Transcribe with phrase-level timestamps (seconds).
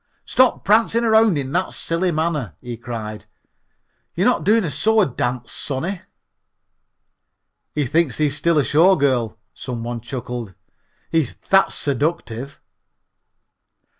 [0.25, 3.25] "Stop prancing around in that silly manner," he cried,
[4.15, 6.01] "you're not doing a sword dance, sonny."
[7.75, 10.55] "He thinks he's still a show girl," some one chuckled,
[11.11, 12.59] "he's that seductive."